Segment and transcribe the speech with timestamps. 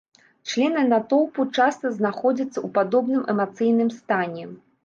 [0.51, 4.53] Члены натоўпу часта знаходзяцца ў падобным эмацыйным стане.